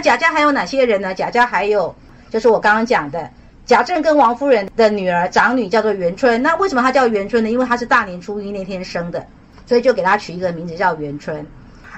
[0.00, 1.14] 贾家还有哪些人呢？
[1.14, 1.94] 贾家还有
[2.30, 3.30] 就是我刚刚讲的
[3.64, 6.42] 贾政跟王夫人的女儿长女叫做元春。
[6.42, 7.50] 那为什么她叫元春呢？
[7.50, 9.26] 因为她是大年初一那天生的，
[9.66, 11.46] 所以就给她取一个名字叫元春。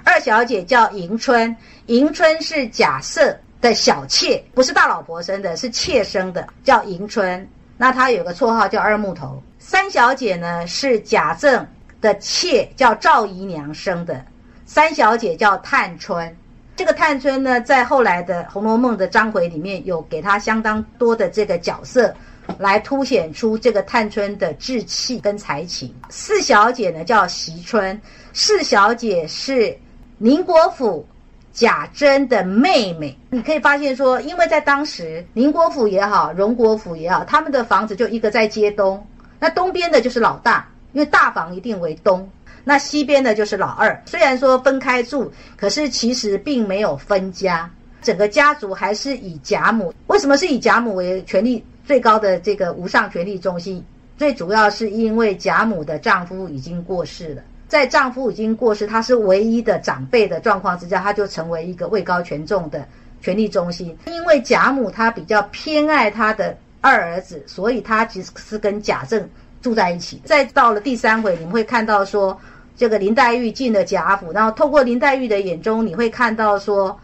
[0.03, 1.55] 二小姐叫迎春，
[1.87, 7.47] 迎春是贾赦的小妾，不是大老婆生的，是妾生的，叫迎春。
[7.77, 9.41] 那她有个绰号叫二木头。
[9.59, 11.67] 三小姐呢是贾政
[12.01, 14.25] 的妾，叫赵姨娘生的，
[14.65, 16.35] 三小姐叫探春。
[16.81, 22.11] 这个探春呢，在后来的《红楼梦》的章回里面有给她相当多的这个角色，
[22.57, 25.95] 来凸显出这个探春的志气跟才情。
[26.09, 28.01] 四小姐呢叫惜春，
[28.33, 29.77] 四小姐是
[30.17, 31.07] 宁国府
[31.53, 33.15] 贾珍的妹妹。
[33.29, 39.07] 你可以发现说，因为在当时宁国府也好，荣国府也好，他们的房子就一个在街东，
[39.39, 42.27] 那东边的就是老大，因为大房一定为东。
[42.65, 47.71] 那西边的就是老二，虽然说分开住，可是其实并没有分家，
[48.03, 49.93] 整个家族还是以贾母。
[50.07, 53.85] 为什么是以贾母为权力最高的这个无上权力中心？
[54.19, 62.87] 最主要是因为贾母的丈夫已经过世了，在丈夫已经过世，她是唯一的长辈的状况之下，她就成为一个位高权重的
[63.23, 63.97] 权力中心。
[64.07, 69.27] 因为贾母她比较偏爱她的二儿子，所以她其实是跟贾政。
[69.61, 72.39] 住在一起，再到了第三回，你们会看到说，
[72.77, 76.99] 这个林黛玉进了贾府，然后透过林黛玉的眼中，你会看到说，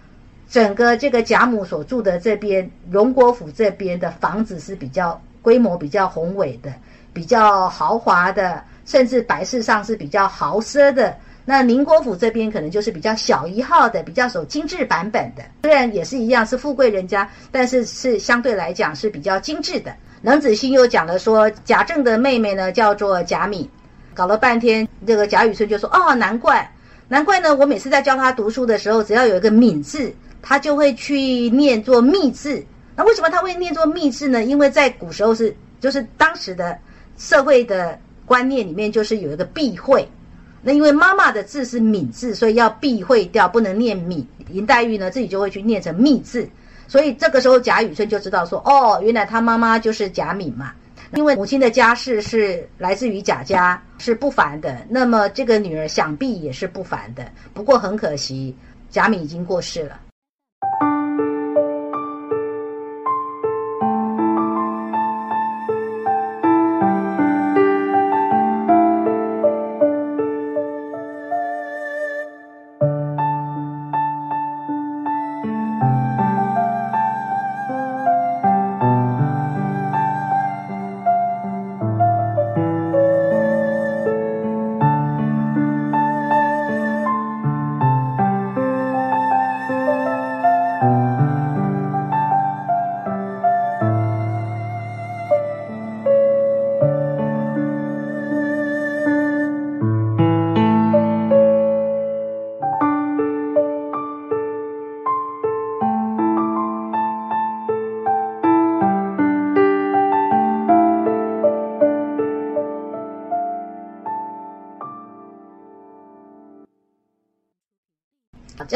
[0.48, 6.72] 整个这个贾母所住的这边荣国府这边的房子是比较规模比较宏伟的，
[7.12, 11.16] 比较豪华的，甚至摆饰上是比较豪奢的。
[11.48, 19.94] 那宁国府这边可能就是比较小一号的，比较走精致版本的，虽然也是一样是富贵人家，但是是相对来讲是比较精致的。
[20.26, 23.64] 冷子兴又讲了说，贾政的妹妹呢叫做贾敏，
[24.12, 26.68] 搞了半天，这个贾雨村就说：“哦，难怪，
[27.06, 27.54] 难怪呢！
[27.54, 32.60] 我每次在教他读书的时候，只要有一个敏字，他就会去念作密字。
[32.96, 34.42] 那为什么他会念作密字呢？
[34.42, 36.76] 因为在古时候是，就是当时的
[37.16, 40.04] 社会的观念里面，就是有一个避讳。
[40.60, 44.26] 那因为妈妈的字是敏字，所以要避讳掉，不能念敏。
[44.48, 46.48] 林黛玉呢，自己就会去念成密字。”
[46.88, 50.72] 所以这个时候，贾雨村就知道说，哦，原来他妈妈就是贾敏嘛。
[51.14, 54.76] 因为母亲的家世是来自于贾家，是不凡的。
[54.88, 57.24] 那么这个女儿想必也是不凡的。
[57.54, 58.56] 不过很可惜，
[58.90, 60.00] 贾敏已经过世了。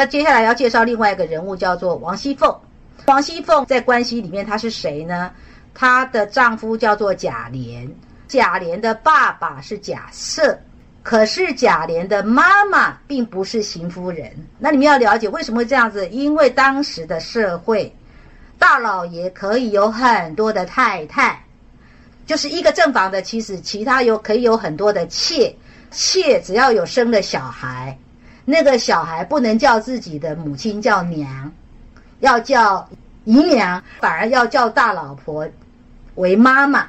[0.00, 2.58] 那接下来要介绍另外一个人物，叫做王熙凤。
[3.04, 5.30] 王熙凤在关系里面，她是谁呢？
[5.74, 7.86] 她的丈夫叫做贾琏，
[8.26, 10.56] 贾琏的爸爸是贾赦，
[11.02, 14.32] 可是贾琏的妈妈并不是邢夫人。
[14.58, 16.08] 那你们要了解为什么会这样子？
[16.08, 17.94] 因为当时的社会，
[18.58, 21.44] 大老爷可以有很多的太太，
[22.24, 25.54] 就是一个正房的妻子，其他有可以有很多的妾，
[25.90, 27.98] 妾只要有生了小孩。
[28.44, 31.52] 那个小孩不能叫自己的母亲叫娘，
[32.20, 32.88] 要叫
[33.24, 35.46] 姨娘，反而要叫大老婆
[36.14, 36.86] 为妈妈，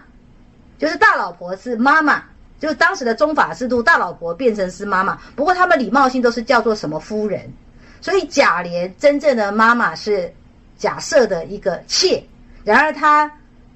[0.79, 2.23] 就是大老婆是妈妈，
[2.59, 5.19] 就是当时的宗法制度，大老婆变成是妈妈。
[5.35, 7.51] 不过他们礼貌性都是叫做什么夫人，
[7.99, 10.33] 所以贾琏真正的妈妈是
[10.77, 12.23] 贾赦的一个妾，
[12.63, 13.31] 然而他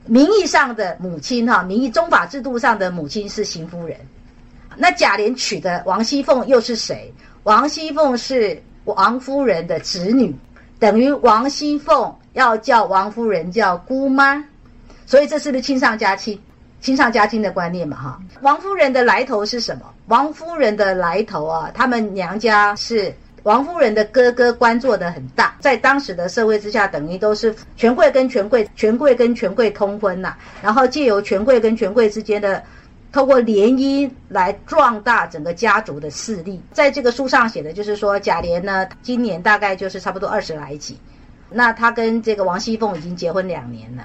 [0.05, 3.97] 名义上的母亲哈，名义宗法制度上的母亲是邢夫人。
[4.77, 7.13] 那贾琏娶的王熙凤又是谁？
[7.45, 10.35] 王熙凤是王夫人的侄女，
[10.79, 14.43] 等于王熙凤要叫王夫人叫姑妈，
[15.05, 16.41] 所以这是不是亲上加亲？
[16.81, 18.19] 亲上加亲的观念嘛，哈。
[18.41, 19.85] 王夫人的来头是什么？
[20.07, 23.13] 王夫人的来头啊，他们娘家是
[23.43, 30.33] 王夫人的哥哥，官做的很大，在当时的社会之下，等于都是权贵跟权贵，权贵跟权贵通婚呐，
[30.63, 32.63] 然后借由权贵跟权贵之间的。
[33.15, 40.99] 透过联姻来壮大整个家族的势力，在这个书上写的就是说，贾琏呢，今年大概就是差不多二十来几，
[41.49, 44.03] 那他跟这个王熙凤已经结婚两年了。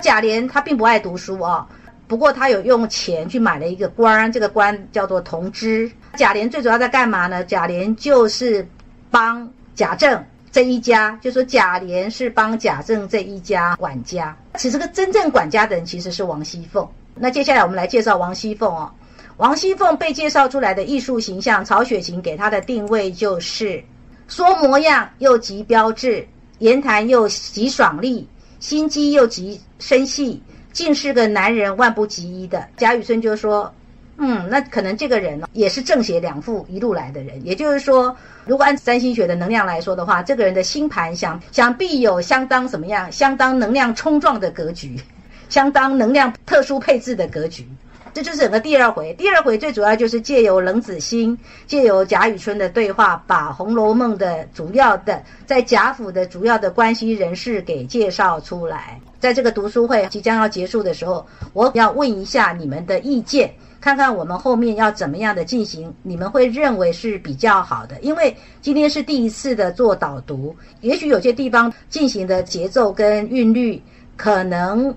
[0.00, 1.64] 贾琏他并不爱读书哦，
[2.08, 5.88] 不过他有用钱去买了一个官，这个官叫做同知。
[6.16, 7.44] 贾琏最主要在干嘛呢？
[7.44, 8.68] 贾琏就是
[9.08, 10.20] 帮贾政
[10.50, 14.36] 这一家，就说贾琏是帮贾政这一家管家。
[14.56, 16.84] 其实个真正管家的人其实是王熙凤。
[17.20, 18.90] 那接下来我们来介绍王熙凤哦。
[19.36, 23.82] 王熙凤被介绍出来的艺术形象，曹雪芹给她的定位就是
[24.26, 26.26] 说模样又极标致，
[26.58, 28.28] 言谈又极爽利，
[28.58, 30.42] 心机又极深细，
[30.72, 32.66] 竟是个男人万不及一的。
[32.76, 33.72] 贾雨村就说
[34.18, 37.40] ：“嗯，那可能这个人也是正邪两副一路来的人。
[37.46, 45.00] 也就是说，如果按占星学的能量来说的话，这个人的星盘想想必有相当什么样，相当能量冲撞的格局，
[45.48, 47.66] 相当能量特殊配置的格局。”
[48.14, 58.98] 这就是整个第二回，第二回最主要就是借由冷子兴，借由贾雨村的对话，把《红楼梦》的主要的在贾府的主要的关系人士给介绍出来。
[59.20, 68.00] 在这个读书会即将要结束的时候，我要问一下你们的意见，看看我们后面要怎么样的进行，你们会认为是比较好的。
[68.00, 73.80] 因为今天是第一次的做导读，也许有些地方进行的节奏跟韵律
[74.16, 74.92] 可能。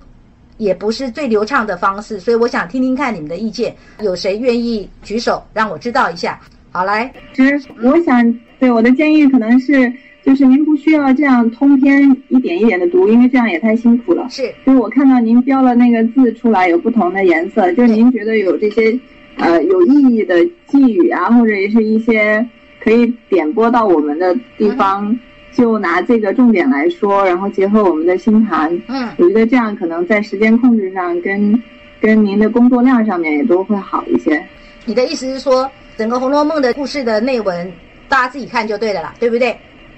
[0.61, 6.39] 也不是最流畅的方式，所以我想听听看你们的意见，有谁愿意举手让我知道一下？
[6.71, 9.91] 好，来，其实我想对我的建议可能是，
[10.23, 14.27] 就是您不需要这样通篇一点一点的读，因为这样也太辛苦了。
[14.29, 18.95] 是，就是我看到您标了那个字出来有不同的颜色，就是您觉得有这些
[19.37, 20.35] 呃有意义的
[20.67, 22.47] 寄语啊，或者也是一些
[22.79, 25.17] 可以点拨到我们的地方。
[25.53, 31.61] 就拿这个重点来说，然后结合我们的星盘，嗯，我觉得这样可能在时间控制上跟
[31.99, 34.43] 跟您的工作量上面也都会好一些。
[34.85, 37.71] 你的意思是说，整个《红楼梦》的故事的内文，
[38.07, 39.55] 大家自己看就对了啦，对不对？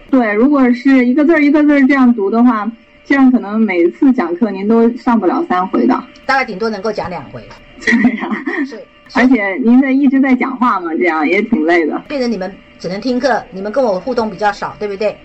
[0.09, 2.69] 对，如果是一个字儿一个字儿这样读的话，
[3.05, 7.41] 这样可能每次讲课您都上不了三回的，大概顶多能够讲两回。
[7.79, 8.29] 对呀，
[8.65, 8.81] 是，
[9.13, 11.97] 而且您在一直在讲话嘛，这样也挺累的。
[12.07, 15.15] 变成你们只能听课，你们跟我互动比较少，对不对？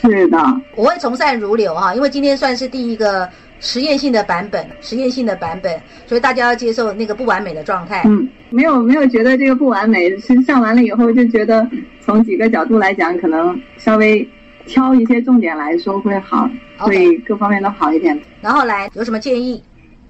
[0.00, 0.38] 是的，
[0.76, 3.28] 我会从善如流哈，因为今天算是第一个
[3.58, 8.02] 实验性的版本，实验性的版本，所以大家要接受那个不完美的状态。
[8.06, 11.68] 嗯，没有没有觉得这个不完美，是上完了以后就觉得
[12.00, 14.26] 从几个角度来讲，可能稍微
[14.66, 16.48] 挑一些重点来说会好，
[16.78, 18.18] 会各方面都好一点。
[18.40, 19.60] 然后来有什么建议，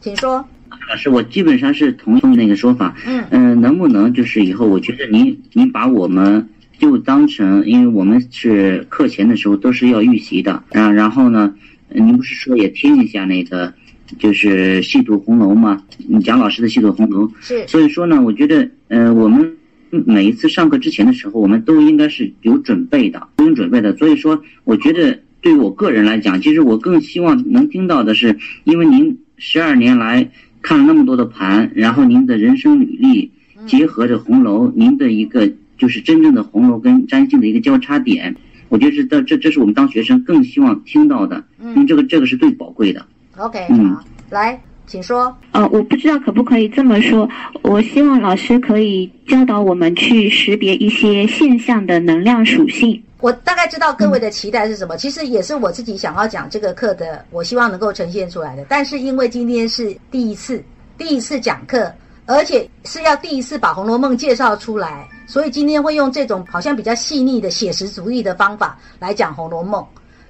[0.01, 0.45] 请说。
[0.91, 2.95] 老师，我基本上是同意那个说法。
[3.07, 6.47] 嗯嗯，能不能就是以后，我觉得您您把我们。
[6.79, 10.91] 就当成，因为我们是课前的时候都是要预习的啊。
[10.91, 11.53] 然后呢，
[11.89, 13.75] 您不是说也听一下那个，
[14.17, 15.83] 就是细读红楼吗？
[16.23, 17.29] 蒋老师的细读红楼。
[17.41, 17.67] 是。
[17.67, 19.57] 所以说呢，我觉得，呃，我们
[19.91, 23.97] 每一次上课之前的时候，我们都应该是有准备的，有准备的。
[23.97, 30.31] 所以说，我觉得对我个人来讲，其实我更希望能听到的是，因为您十二年来
[30.63, 33.33] 看了那么多的盘，然后您的人生履历
[33.67, 35.51] 结合着红楼，您的一个。
[35.79, 38.35] 就是真正的红楼跟占星的一个交叉点，
[38.69, 43.07] 我觉得是这这这是我们当学生更希望听到的，因为这个这个是最宝贵的。
[43.37, 45.35] OK，好，来，请说。
[45.53, 47.29] 呃，我不知道可不可以这么说，
[47.63, 53.01] 我希望老师可以教导我们去识别一些现象的能量属性。
[53.21, 58.67] 我大概知道各位的期待是什么，其实也是我自己想要讲这个课的，我希望能够呈现出来的。
[58.69, 60.63] 但是因为今天是第一次，
[60.97, 61.93] 第一次讲课。
[62.29, 69.83] 而且是要第一次把《红楼梦》介绍出来，所以今天会用这种好像比较细腻的写实主义的方法来讲《红楼梦》，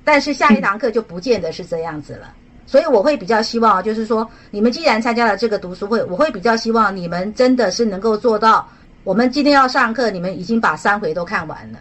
[0.05, 2.33] 但是下一堂课就不见得是这样子了。
[2.67, 8.69] 所以我会比较希望，就是说你们既然参加了这个读书会，我会比较希望你们真的是能够做到，
[9.02, 11.81] 我们今天要上课，你们已经把三回都看完了。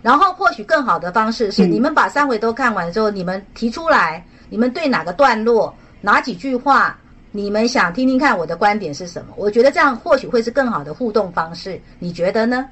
[0.00, 6.96] 然后或许更好的方式是，你们把三回都看完之后，你们提出来，你们对哪个段落、哪几句话。
[7.36, 9.34] 你们想听听看我的观点是什么？
[9.36, 12.66] 我觉得这样或许会是更好的互动方式，你觉得呢？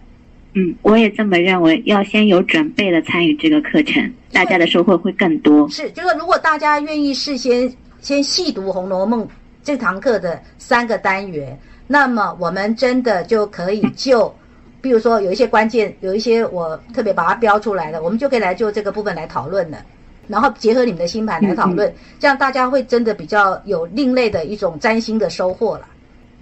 [0.54, 5.68] 嗯，我也这么认为，要先有准备的参与这个课程，大家的收获会更多。
[5.68, 9.23] 是，就是说，如果大家愿意事先先细读《红楼梦》
[9.62, 14.35] 这堂课的三个单元，那么我们真的就可以就，
[14.80, 19.85] 比如说有一些关键，有一些我特别把它标出来的，我们就可以来就这个部分来讨论了。
[20.28, 25.86] 然后结合你们的星盘来讨论，这样大家会真的比较有另类的一种占星的收获了。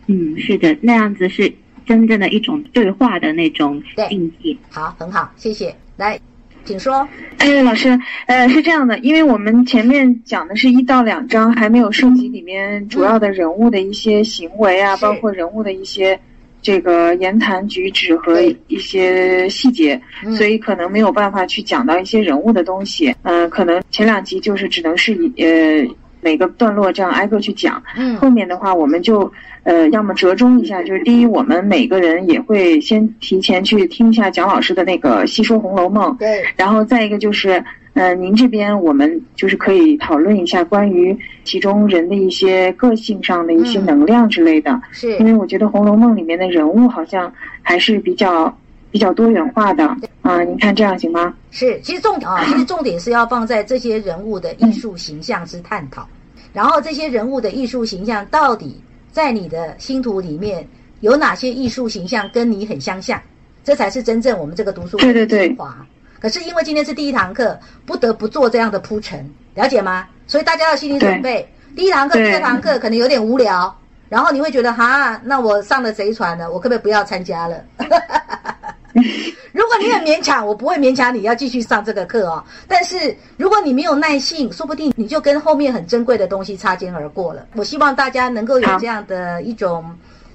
[0.07, 1.53] 嗯，是的，那样子是
[1.87, 4.57] 真正的一种对话的那种境界。
[4.71, 5.75] 好，很好，谢谢。
[5.97, 6.19] 来，
[6.65, 7.07] 请说。
[7.39, 16.19] 哎，老师，呃，是这样的，因为我们前面讲的是一到两章，还没有涉及里面主要的人物的一些行为啊，包括人物的一些
[16.63, 20.33] 这个言谈举止和一些细节，嗯。
[20.33, 23.15] 所以可能没有办法去讲到一些人物的东西。
[23.25, 25.85] 嗯、可能前两集就是只能是以呃
[26.21, 28.17] 每个段落这样挨个去讲，嗯。
[28.17, 29.31] 后面的话我们就
[29.65, 37.63] 呃要么折中一下，就是第一，我们每个人也会先提前去听一下蒋老师的那个细说《红楼梦》，对，然后再一个就是，
[37.95, 43.87] 呃，您这边我们就是可以讨论一下关于其中人的一些个性上的一些嗯。
[43.87, 45.17] 能量之类的，是。
[45.19, 47.31] 因为我觉得《红楼梦》里面的人物好像
[47.61, 48.57] 还是比较
[48.91, 51.35] 比较多元化的啊、您看这样行吗？
[51.51, 56.09] 是，其实重点啊，其实重点是要放在这些人物的艺术形象之探讨，
[56.53, 58.81] 然后这些人物的艺术形象到底
[59.11, 60.67] 在你的星图里面
[61.01, 63.21] 有哪些艺术形象跟你很相像，
[63.65, 65.49] 这才是真正我们这个读书会的对对对。
[65.49, 65.87] 精华。
[66.23, 70.07] 可是因为今天是第一堂课，不得不做这样的铺陈，了解吗？
[70.29, 71.53] 所以大家要心理准备。
[71.75, 73.77] 第一堂课、第二堂课可能有点无聊，
[74.09, 77.61] 然后你会觉得哈，那我上了贼船了，我可不可以不要参加了？
[79.51, 82.45] 如果你很勉强，我不会勉强你要继续上这个课哦。
[82.69, 87.45] 但是如果你没有耐性，说不定你就跟后面很珍贵的东西擦肩而过了。
[87.57, 89.85] 我希望大家能够有这样的一种，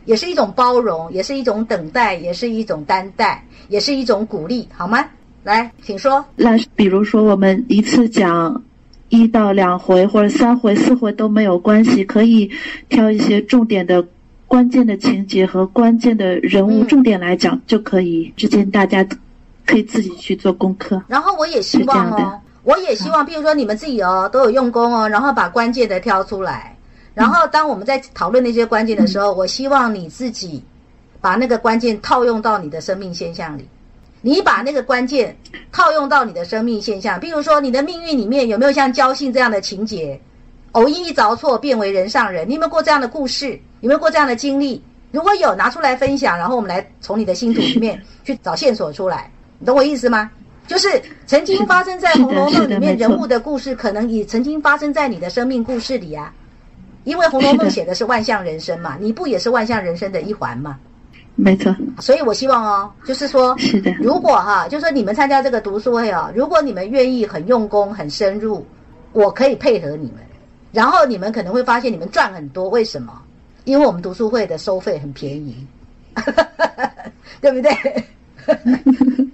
[0.04, 5.06] 也是一种包容，也是一种等待，也是一种担待，也是一种鼓励，好吗？
[5.48, 6.26] 来，请说。
[6.36, 8.62] 老师，比如说我们一次讲
[9.08, 12.52] 一到两回或者三回、四回都没有关系，可以
[12.90, 14.06] 挑一些重点的、
[14.46, 18.30] 关键的情节和关键的人物嗯重点来讲就可以。
[18.36, 19.08] 之间大家
[19.66, 21.02] 可以自己去做功课。
[21.08, 26.76] 然后我也希望哦我也希望，比如说你们自己哦都有用功哦，然后把关键的挑出来。
[27.14, 30.62] 然后当我们在讨论那些关键的时候，我希望你自己
[31.22, 33.66] 把那个关键套用到你的生命现象里。
[34.22, 35.36] 你把那个关键
[35.72, 40.20] 套用到你的生命现象，比如说你的命运里面有没有像交信这样的情节，
[40.72, 42.48] 偶一一着错变为人上人？
[42.48, 43.60] 你有没有过这样的故事？
[43.82, 44.82] 有没有过这样的经历？
[45.12, 50.30] 如果有，拿出来分享，然后我们来从你的星图里面去找线索出来，你懂我意思吗？
[50.68, 56.34] 就是曾经发生在《红楼梦》里面人物的故事，可能也曾经发生在你的生命故事里啊。
[57.06, 60.78] 因为《红楼梦》写的是万象人生嘛，你不也是万象人生的一环吗？
[61.40, 68.66] 没错，所以我希望哦，就是说，是的，如果哈，就说你们参加这个读书会哦，如果你们愿意很用功、很深入，
[69.14, 70.16] 我可以配合你们。
[70.74, 73.14] 然后你们可能会发现你们赚很多，为什么？
[73.66, 75.56] 因为我们读书会的收费很便宜，
[77.40, 77.72] 对不对？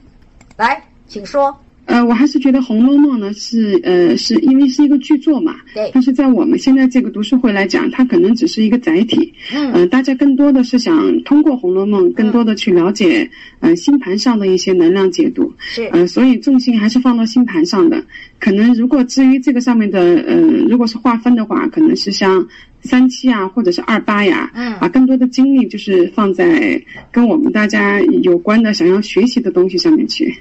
[0.57, 1.55] 来，请说。
[1.85, 9.33] 呃，我还是觉得《红楼梦》呢是呃，是因为是一个剧作嘛，对但是在我们现在这个读书会来讲，它可能只是一个载体。
[9.53, 15.53] 嗯呃，大家更多的是想通过《红楼梦》，更多的去了解呃星盘上的一些能量解读。
[15.59, 18.01] 是呃，所以重心还是放到星盘上的。
[18.39, 20.37] 可能如果至于这个上面的呃，
[20.69, 22.47] 如果是划分的话，可能是像
[22.81, 30.33] 三七啊，或者是二八呀，嗯把更多的精力就是放在跟我们大家有关的想要学习的东西上面去。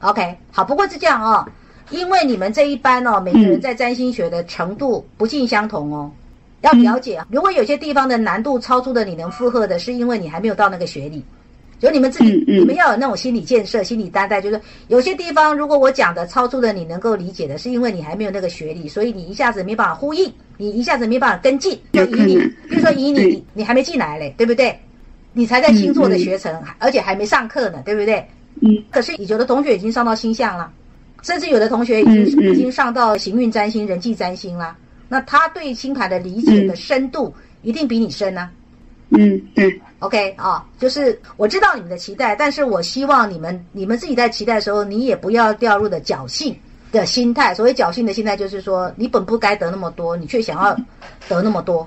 [0.00, 1.46] OK，好，不过是这样哦，
[1.90, 6.10] 因为你们这一班哦，每个人在占星学的程度不尽相同哦，
[6.60, 7.20] 要了解。
[7.30, 11.24] 如果有些地方的难度超出了你能负荷的，是因为你还没有到那个学历。
[11.78, 21.78] 就你们自己，你们要有那种心理建设、心理担待，就是有些地方如果我讲的超出了你能够理解的，是因为你还没有那个学历，所以你一下子没办法呼应，你一下子没办法跟进。
[21.92, 22.38] 就以你
[22.68, 24.74] 比如说以你，你你还没进来嘞，对不对？
[25.34, 28.26] 你才在星座的学程，而且还没上课呢，对不对？
[28.60, 30.72] 嗯可是有的同学已经上到星象了，
[31.22, 34.76] 甚至有的同学已经、嗯嗯已经上到行运占星、人际占星啦。
[35.08, 37.32] 那他对星盘的理解的嗯深度
[37.62, 38.50] 一定比你深啊。
[39.10, 39.80] 嗯，嗯。
[40.00, 46.54] OK 啊，就是我知道你们的期待，但是我希望你们你们自己在期待的时候，你也不要掉入的侥幸
[46.92, 47.54] 的心态。
[47.54, 50.76] 所谓侥幸的心态，就是说你本不该得那么多，你却想要
[51.28, 51.86] 得那么多，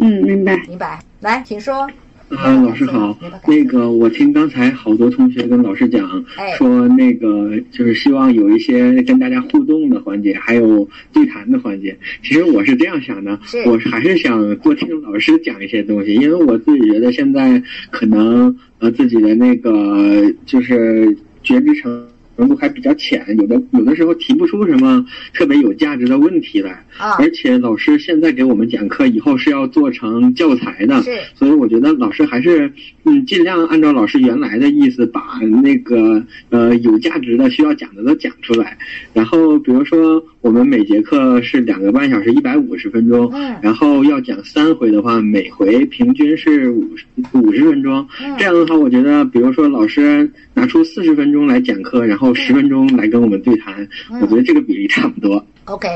[0.00, 0.56] 嗯，明白。
[0.68, 1.02] 明白？
[1.20, 1.86] 来，请说。
[2.36, 3.18] 啊，老师好。
[3.46, 11.96] 那个，我听刚才好多同学跟老师讲，哎说那个就是希望有一些跟大家互动的环节，还有对谈的环节。
[12.22, 22.06] 其实我是这样想的是，我还是想多听老师讲一些东西，因为我自己觉得现在可能呃自己的那个就是觉知程。
[22.42, 32.72] 程度还比较浅，有的有的时候提不出什么特别有价值的问题来，啊而且老师现在给我们讲课，以后是要做成教材的，是所以我觉得老师还是
[33.04, 36.20] 嗯，尽量按照老师原来的意思，把那个
[36.50, 38.76] 呃有价值的需要讲的都讲出来。
[39.12, 48.04] 然后比如说我们每节课是两个半小时，一百五十分钟，嗯然后要讲三回的话，每回平均是五十五十分钟。
[48.20, 55.46] 嗯这样的话，我觉得比如说老师拿出四十分钟来讲课，然后十分钟来跟我们对谈，嗯我觉得这个比例差不多。
[55.66, 55.88] OK，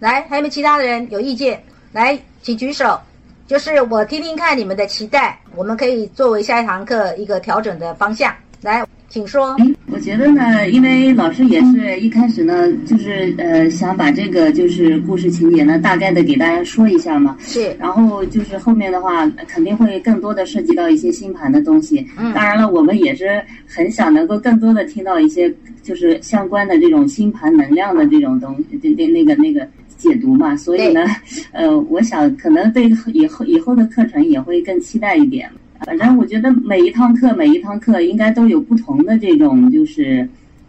[0.00, 1.62] 来，还有没有其他的人有意见？
[1.92, 2.98] 来，请举手。
[3.46, 8.34] 就是我听听看你们的期待，我们可以作为下一堂课一个调整的方向。
[9.12, 9.54] 来，请说。
[9.90, 17.36] 我觉得呢，因为老师也是一开始呢，就是呃想把这个就是故事情节呢，大概的给大家说一下嘛。
[17.40, 17.76] 是。
[17.78, 22.06] 然后就是后面的话，肯定会更多的涉及到一些星盘的东西。
[22.18, 22.32] 嗯。
[22.32, 25.52] 当然了，我们也是很想能够更多的听到一些
[25.82, 29.66] 就是相关的这种星盘能量的这种东西，对对，那个那个
[29.98, 30.56] 解读嘛。
[30.56, 31.04] 所以呢，
[31.52, 35.50] 呃，我想可能对以后以后的课程也会更期待一点。
[35.84, 40.28] 反正我觉得每一堂课每一堂课应该都有不同的这种就是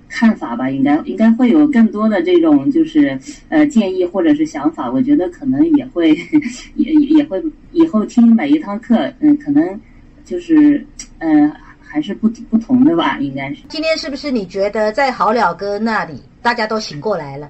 [0.10, 3.18] 看法吧，应该应该会有更多的这种就是
[3.50, 4.90] 呃建议或者是想法。
[4.92, 6.16] 我觉得可能也会
[6.76, 7.42] 也也会
[7.72, 9.80] 以后听每一堂课，嗯，可能
[10.24, 10.86] 就是
[11.20, 11.52] 呃
[11.82, 13.64] 还是不不同的吧，应该是。
[13.70, 17.50] 今天是不是你觉得在好了哥那里大家都醒过来了？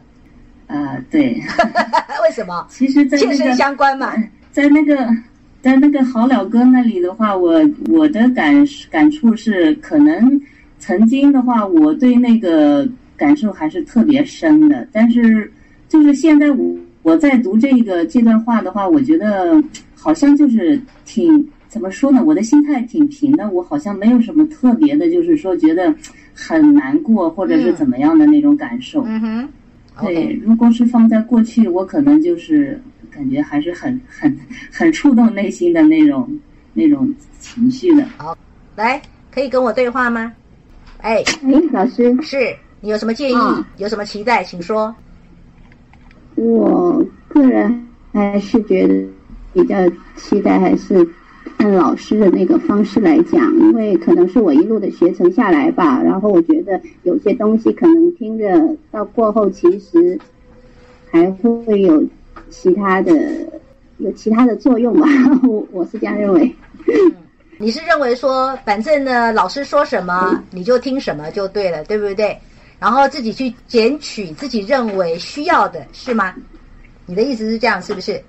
[0.68, 1.42] 啊，对。
[2.24, 2.66] 为什么？
[2.70, 4.14] 其实在切身相关嘛，
[4.52, 5.08] 在那个。
[5.64, 8.54] 在那个好了哥那里的话，我我的感
[8.92, 10.42] 感触是，可能
[10.78, 14.86] 曾经的话，我对那个感受还是特别深的。
[14.92, 15.50] 但是，
[15.88, 19.64] 就是现在我我在读这个这段话的话，我觉得
[19.96, 22.22] 好像就是挺怎么说呢？
[22.26, 25.96] 我的心态挺平的，我好像没有什么特别的，就是说觉得
[26.34, 29.02] 很难过或者是怎么样的那种感受。
[29.08, 29.50] 嗯哼，
[30.02, 32.78] 对，如果是放在过去，我可能就是。
[33.14, 34.38] 感觉还是很很
[34.72, 36.40] 很触动内心的那种
[36.74, 38.06] 那种情绪的。
[38.18, 38.36] 好，
[38.76, 40.34] 来，可以跟我对话吗？
[41.00, 43.36] 哎，哎，老师，是你有什么建议？
[43.78, 44.94] 有什么期待，请说。
[46.36, 49.06] 我个人还是觉得
[49.54, 49.76] 比较
[50.16, 51.08] 期待，还是
[51.58, 56.02] 按老师的那个方式来讲，因为可能是我一路的学成下来吧。
[56.02, 60.20] 然后我觉得有些东西可能听着到过后，其实
[61.12, 62.04] 还会有。
[62.50, 63.12] 其他的
[63.98, 65.08] 有其他的作用吧，
[65.48, 66.54] 我我是这样认为。
[67.60, 72.38] 你是认为说，反正呢，老师说什么你就听什么就对了，对不对？
[72.80, 76.34] 然后自己去捡取自己认为需要的，是吗？
[77.06, 78.22] 你的意思是这样，是不是？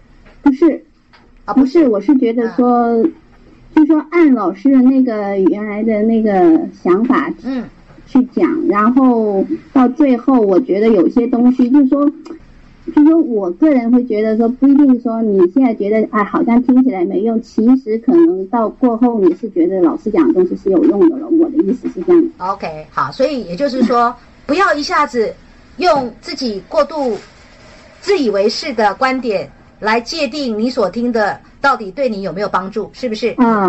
[0.43, 0.85] 不是，
[1.47, 3.03] 啊，不是，我是觉得说，
[3.75, 7.64] 就说按老师的那个原来的那个想法，嗯，
[8.07, 12.09] 去讲，然后到最后，我觉得有些东西，就是说。
[12.92, 21.27] 就说我个人会觉得说不一定说你现在觉得哎好像听起来没用，其实可能到过后你是觉得老师讲的东西是有用的了。
[21.29, 22.25] 我的意思是这样。
[22.38, 24.14] OK，好，所以也就是说，
[24.47, 25.35] 不要一下子
[25.79, 27.16] 用自己过度
[28.01, 33.31] 自以为是的观点来界定你所听的到底对你有没有帮助，是不是？
[33.38, 33.66] 啊。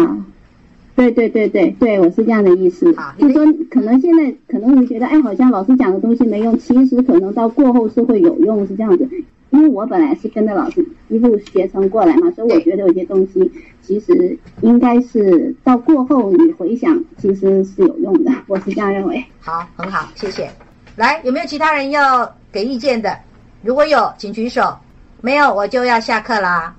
[0.96, 2.86] 对对对对对，我是这样的意思。
[3.20, 9.08] 就说可能现在可能你觉得哎，好像老师讲的东西没用，其实可能到过后是会有用，是这样子。
[9.52, 18.32] 因为我本来是跟着老师一路学成过来嘛，所以我觉得有些东西其实应该是到过后你回想，其实是有用的。
[18.48, 19.24] 我是这样认为。
[19.40, 20.50] 好，很好，谢谢。
[20.96, 23.18] 来，有没有其他人要给意见的？
[23.62, 24.76] 如果有，请举手。
[25.22, 26.76] 没有，我就要下课啦，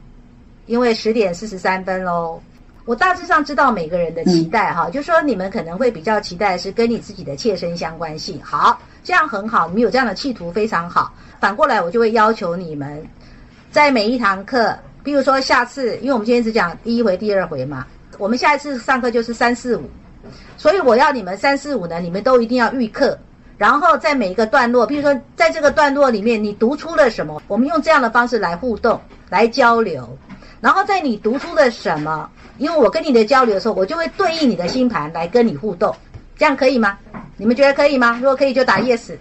[0.66, 2.40] 因为十点四十三分喽。
[2.87, 8.40] 我大致上知道每个人的期待哈，就说你们可能会比较期待是跟你自己的切身相关性。
[8.44, 11.12] 好，这样很好，你们有这样的企图非常好。
[11.40, 13.05] 反过来，我就会要求你们，
[13.72, 14.72] 在每一堂课，
[15.03, 17.85] 比如说下次，因为我们今天只讲第一回、第二回嘛，
[18.18, 19.90] 我们下一次上课就是三四五，
[20.57, 23.18] 所以我要你们三四五呢，你们都一定要预课，
[23.59, 30.16] 然后在每一个段落，比如说在这个段落里面，你读出了什么，我们用这样的方式来互动、来交流，
[30.61, 32.31] 然后在你读出了什么。
[32.59, 35.95] 因为我跟你的交流的时候，我就会对应你的星盘来跟你互动，
[36.37, 36.99] 这样可以吗？
[37.37, 38.19] 你们觉得可以吗？
[38.21, 39.16] 如果可以就打 yes。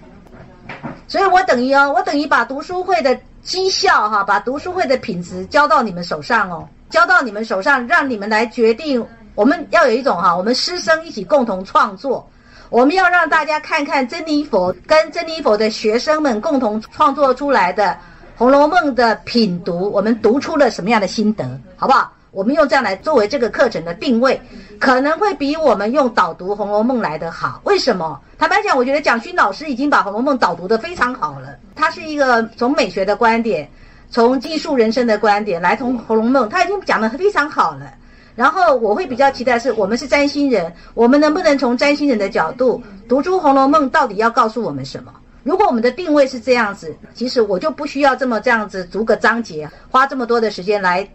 [1.08, 9.06] 所以我等于哦，我等于把读书会的绩效哈，把读书会的品质交到你们手上哦，交到你们手上，让你们来决定。
[9.36, 12.28] 我们要有一种哈，我们师生一起共同创作，
[12.70, 17.84] 我们要让大家看看珍妮佛跟珍妮佛的学生们共同创作出来的
[18.38, 21.46] 《红楼梦》的品读，我们读出了什么样的心得，
[21.76, 22.12] 好不好？
[22.36, 24.40] 我们用这样来作为这个课程的定位，
[24.78, 27.62] 可能会比我们用导读《红楼梦》来得好。
[27.64, 28.20] 为什么？
[28.38, 31.56] 坦白讲，我觉得蒋勋老师已经把《红楼梦》导读的非常好了。
[31.78, 33.66] 他是一个从美学的观点，
[34.10, 37.90] 从技术人生的观点来从《红楼梦》，他已经讲的非常好了。
[38.36, 45.14] 然后我会比较期待是，我们是占星人，我们能不能从占星人的角度读出《红楼梦》到底要告诉我们什么？
[45.44, 51.08] 如果我们的定位是这样子，其实我就不需要这么这样子逐个章节花这么多的时间来。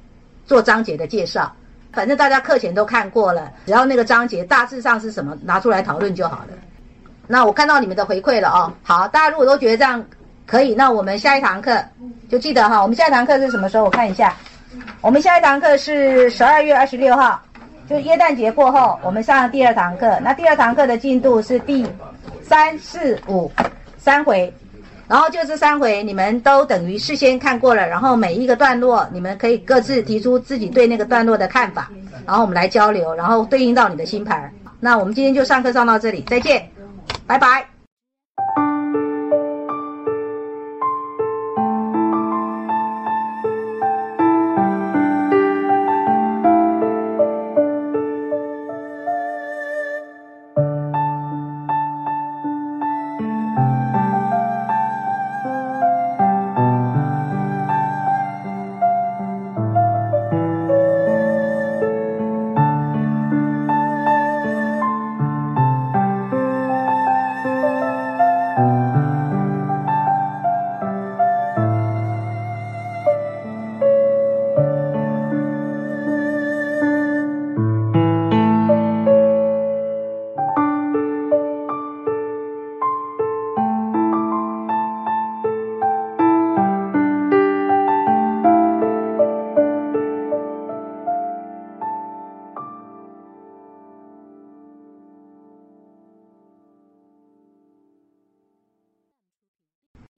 [0.50, 1.54] 做章节的介绍，
[1.92, 6.48] 反正大家课前都看过了，只要那个章节大致上是什么，拿出来讨论就好了。
[7.28, 10.04] 那我看到你们的回馈了哦，好，大家如果都觉得这样
[10.48, 11.80] 可以，那我们下一堂课
[12.28, 13.84] 就记得哈，我们下一堂课是什么时候？
[13.84, 14.36] 我看一下，
[15.00, 17.40] 我们下一堂课是十二月二十六号，
[17.88, 20.18] 就耶诞节过后，我们上第二堂课。
[20.20, 21.86] 那第二堂课的进度是第
[22.42, 23.48] 三、四、五
[23.98, 24.52] 三回，
[25.10, 31.90] 然后就这三回你们都等于事先看过了，然后每一个段落你们可以各自提出自己对那个段落的看法，
[32.24, 34.48] 然后我们来交流，然后对应到你的星盘。
[34.78, 36.70] 那我们今天就上课上到这里，再见，
[37.26, 37.79] 拜拜。